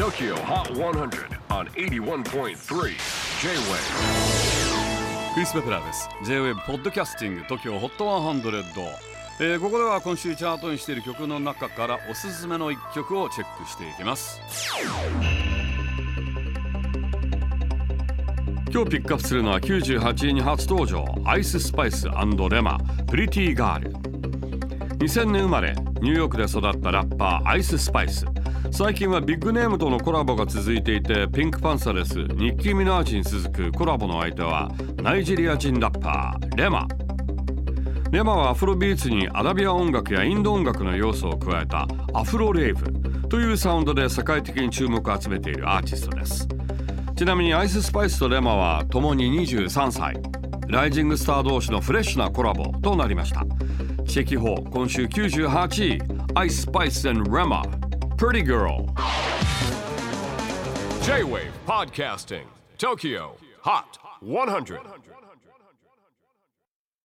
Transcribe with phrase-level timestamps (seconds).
[0.00, 2.54] TOKYO HOT 100 on 81.3 J-WAVE
[5.34, 6.08] クリス・ベプラーです。
[6.24, 8.62] J-WAVE ポッドキャスティング TOKYO HOT 100、
[9.40, 14.40] えーここでは今週チャートにしている曲の中からおすすめの一曲をチェックしていきます。
[18.72, 21.04] 今日ピックアップするのは98位に初登場。
[21.26, 23.92] アイススパイスレマプリティガール
[24.96, 28.24] 2000年生まれニューヨークで育ったラッパーアイススパイス
[28.72, 34.70] 最近はビッグネームとのコラボが続いていてピンクパンサレスニッキー・ミナージに続くコラボの相手は
[35.02, 36.86] ナイジェリア人ラッパーレマ。
[38.10, 46.48] レマはアフロビーツにアラビア音楽やインド音楽の要素を加えたアフロレイブというサウンドで世界的に注目を集めているアーティストです。
[47.16, 50.16] ちなみにアイススパイスとレマは共に23歳。
[50.68, 53.44] ライジングスター同士のフレッシュなコラボとなりました。
[54.06, 56.02] チェキホー今週98位。
[56.34, 57.62] アイススパイスレマ。
[58.20, 58.84] Pretty Girl.
[61.00, 62.46] J-WAVE PODCASTING.
[62.76, 64.80] TOKYO HOT 100